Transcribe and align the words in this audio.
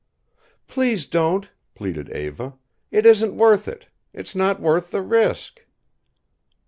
"Please 0.67 1.05
don't," 1.05 1.49
pleaded 1.75 2.09
Eva. 2.09 2.55
"It 2.89 3.05
isn't 3.05 3.37
worth 3.37 3.67
it. 3.67 3.85
It's 4.13 4.33
not 4.33 4.59
worth 4.59 4.89
the 4.89 5.03
risk." 5.03 5.61